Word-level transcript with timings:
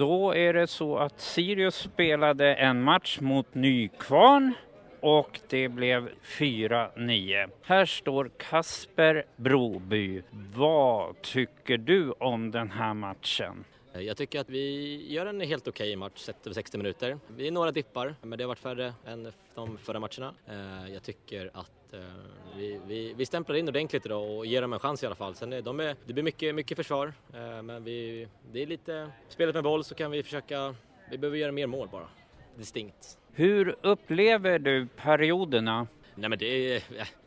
Då 0.00 0.34
är 0.34 0.52
det 0.52 0.66
så 0.66 0.98
att 0.98 1.20
Sirius 1.20 1.74
spelade 1.74 2.54
en 2.54 2.82
match 2.82 3.20
mot 3.20 3.54
Nykvarn 3.54 4.54
och 5.00 5.40
det 5.48 5.68
blev 5.68 6.08
4-9. 6.24 7.50
Här 7.62 7.84
står 7.84 8.30
Kasper 8.36 9.24
Broby. 9.36 10.22
Vad 10.54 11.22
tycker 11.22 11.78
du 11.78 12.10
om 12.10 12.50
den 12.50 12.70
här 12.70 12.94
matchen? 12.94 13.64
Jag 13.92 14.16
tycker 14.16 14.40
att 14.40 14.48
vi 14.50 14.96
gör 15.12 15.26
en 15.26 15.40
helt 15.40 15.68
okej 15.68 15.96
match 15.96 16.18
sett 16.18 16.46
över 16.46 16.54
60 16.54 16.76
minuter. 16.78 17.18
Vi 17.36 17.46
är 17.46 17.50
några 17.50 17.72
dippar, 17.72 18.14
men 18.22 18.38
det 18.38 18.44
har 18.44 18.48
varit 18.48 18.58
färre 18.58 18.94
än 19.06 19.32
de 19.54 19.78
förra 19.78 20.00
matcherna. 20.00 20.34
Eh, 20.46 20.92
Jag 20.92 21.02
tycker 21.02 21.50
att 21.54 21.92
eh, 21.92 22.00
vi, 22.56 22.80
vi, 22.86 23.14
vi 23.16 23.26
stämplar 23.26 23.56
in 23.56 23.68
ordentligt 23.68 24.06
idag 24.06 24.36
och 24.38 24.46
ger 24.46 24.62
dem 24.62 24.72
en 24.72 24.78
chans 24.78 25.02
i 25.02 25.06
alla 25.06 25.14
fall. 25.14 25.34
Sen 25.34 25.52
är 25.52 25.62
de 25.62 25.80
är, 25.80 25.96
det 26.06 26.12
blir 26.12 26.22
mycket, 26.24 26.54
mycket 26.54 26.76
försvar, 26.76 27.12
eh, 27.34 27.62
men 27.62 27.84
vi, 27.84 28.28
det 28.52 28.62
är 28.62 28.66
lite 28.66 29.10
spelet 29.28 29.54
med 29.54 29.64
boll 29.64 29.84
så 29.84 29.94
kan 29.94 30.10
vi 30.10 30.22
försöka, 30.22 30.74
vi 31.10 31.18
behöver 31.18 31.38
göra 31.38 31.52
mer 31.52 31.66
mål 31.66 31.88
bara. 31.92 32.08
Distinkt. 32.56 33.18
Hur 33.32 33.76
upplever 33.82 34.58
du 34.58 34.86
perioderna? 34.96 35.86
Nej 36.14 36.30
men 36.30 36.38
det 36.38 36.46
är, 36.76 36.82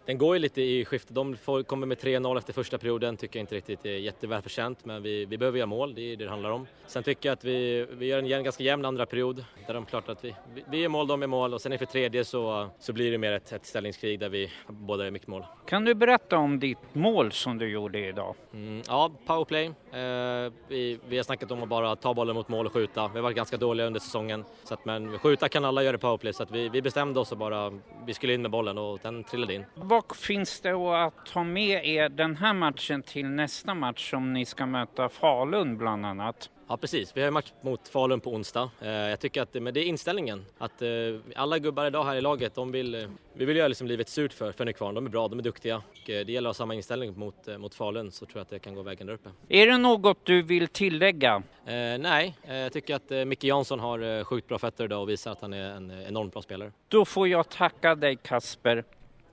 den 0.06 0.18
går 0.18 0.36
ju 0.36 0.40
lite 0.40 0.62
i 0.62 0.86
skifte. 0.86 1.14
De 1.14 1.38
får, 1.38 1.64
kommer 1.64 1.88
med 1.88 1.98
3-0 1.98 2.38
efter 2.38 2.54
första 2.54 2.78
perioden, 2.78 3.18
tycker 3.18 3.40
jag 3.40 3.44
inte 3.44 3.56
riktigt 3.56 3.86
är 3.86 3.90
jättevälförtjänt, 3.90 4.86
men 4.86 5.04
vi, 5.04 5.26
vi 5.26 5.38
behöver 5.38 5.58
göra 5.58 5.68
mål, 5.68 5.96
det 5.96 6.02
är 6.02 6.18
det 6.18 6.24
det 6.24 6.30
handlar 6.30 6.50
om. 6.50 6.68
Sen 6.88 7.04
tycker 7.04 7.30
jag 7.30 7.34
att 7.34 7.44
vi, 7.44 7.88
vi 7.92 8.06
gör 8.06 8.20
en 8.20 8.44
ganska 8.44 8.64
jämn 8.64 8.86
andra 8.86 9.06
period, 9.06 9.46
där 9.68 9.74
de 9.74 9.86
klart 9.86 10.10
att 10.10 10.26
vi, 10.26 10.36
vi, 10.70 10.84
är 10.84 10.90
mål, 10.90 11.08
de 11.08 11.24
är 11.24 11.28
mål 11.28 11.54
och 11.54 11.62
sen 11.62 11.74
inför 11.74 11.86
tredje 11.86 12.26
så, 12.26 12.70
så 12.80 12.94
blir 12.94 13.12
det 13.12 13.18
mer 13.18 13.32
ett, 13.32 13.52
ett 13.52 13.66
ställningskrig 13.66 14.20
där 14.20 14.30
vi 14.30 14.52
båda 14.68 15.08
är 15.08 15.12
mycket 15.12 15.28
mål. 15.28 15.46
Kan 15.66 15.86
du 15.86 15.94
berätta 15.94 16.38
om 16.38 16.60
ditt 16.60 16.78
mål 16.94 17.32
som 17.32 17.58
du 17.58 17.70
gjorde 17.70 18.00
idag? 18.00 18.36
Mm, 18.54 18.82
ja, 18.88 19.12
powerplay. 19.26 19.66
Eh, 19.66 20.54
vi, 20.68 21.00
vi 21.08 21.18
har 21.18 21.24
snackat 21.24 21.52
om 21.52 21.64
att 21.64 21.70
bara 21.70 21.96
ta 21.96 22.14
bollen 22.14 22.36
mot 22.36 22.50
mål 22.50 22.66
och 22.66 22.74
skjuta. 22.74 23.08
Vi 23.08 23.16
har 23.16 23.24
varit 23.24 23.36
ganska 23.36 23.58
dåliga 23.58 23.88
under 23.88 24.00
säsongen. 24.00 24.46
Så 24.64 24.74
att, 24.74 24.86
men 24.86 25.20
skjuta 25.20 25.50
kan 25.50 25.66
alla 25.66 25.84
göra 25.84 25.96
i 25.96 26.00
powerplay 26.00 26.34
så 26.34 26.44
att 26.44 26.52
vi, 26.52 26.70
vi 26.70 26.82
bestämde 26.82 27.20
oss 27.20 27.32
och 27.32 27.38
bara, 27.38 27.80
vi 28.06 28.14
skulle 28.14 28.34
in 28.34 28.42
med 28.42 28.52
bollen 28.52 28.78
och 28.78 29.00
den 29.02 29.24
trillade 29.24 29.54
in. 29.54 29.66
Vad 29.94 30.16
finns 30.16 30.60
det 30.60 30.72
att 30.72 31.26
ta 31.26 31.44
med 31.44 31.86
er 31.86 32.10
den 32.10 32.36
här 32.36 32.54
matchen 32.54 33.04
till 33.04 33.26
nästa 33.26 33.74
match 33.74 34.10
som 34.10 34.34
ni 34.34 34.46
ska 34.46 34.66
möta 34.66 35.10
Falun 35.10 35.78
bland 35.78 36.06
annat? 36.06 36.50
Ja 36.68 36.78
precis, 36.78 37.18
vi 37.18 37.22
har 37.22 37.28
ju 37.28 37.32
match 37.32 37.52
mot 37.62 37.88
Falun 37.88 38.20
på 38.20 38.34
onsdag. 38.34 38.70
Eh, 38.82 38.90
jag 38.90 39.20
tycker 39.20 39.42
att 39.42 39.54
men 39.54 39.74
det 39.74 39.80
är 39.80 39.86
inställningen. 39.86 40.46
Att 40.58 40.82
eh, 40.82 40.90
alla 41.36 41.60
gubbar 41.60 41.86
idag 41.86 42.04
här 42.04 42.16
i 42.16 42.22
laget, 42.22 42.56
de 42.56 42.72
vill, 42.72 42.96
eh, 42.96 43.10
vi 43.34 43.46
vill 43.46 43.58
göra 43.58 43.68
liksom 43.68 43.88
livet 43.88 44.10
surt 44.10 44.34
för, 44.34 44.52
för 44.52 44.66
Nykvarn. 44.66 44.96
De 44.96 45.06
är 45.06 45.10
bra, 45.10 45.28
de 45.28 45.40
är 45.40 45.44
duktiga. 45.44 45.78
Och, 45.78 46.02
det 46.06 46.30
gäller 46.30 46.50
att 46.50 46.56
ha 46.56 46.64
samma 46.64 46.76
inställning 46.76 47.20
mot, 47.20 47.48
mot 47.60 47.76
Falun 47.76 48.12
så 48.12 48.26
tror 48.26 48.38
jag 48.38 48.42
att 48.42 48.50
det 48.50 48.60
kan 48.60 48.76
gå 48.76 48.82
vägen 48.82 49.08
där 49.08 49.14
uppe. 49.14 49.30
Är 49.50 49.68
det 49.68 49.78
något 49.78 50.18
du 50.24 50.42
vill 50.42 50.68
tillägga? 50.68 51.44
Eh, 51.66 51.74
nej, 52.00 52.38
jag 52.48 52.74
tycker 52.74 52.96
att 52.96 53.28
Micke 53.28 53.44
Jansson 53.44 53.80
har 53.80 54.24
sjukt 54.24 54.48
bra 54.48 54.58
fötter 54.58 54.86
idag 54.86 55.02
och 55.02 55.10
visar 55.10 55.32
att 55.32 55.42
han 55.42 55.54
är 55.54 55.72
en 55.72 55.92
enormt 56.08 56.34
bra 56.34 56.42
spelare. 56.42 56.72
Då 56.88 57.06
får 57.06 57.28
jag 57.28 57.50
tacka 57.50 57.96
dig 57.96 58.16
Kasper. 58.16 58.84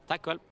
Tack 0.07 0.25
själv! 0.25 0.50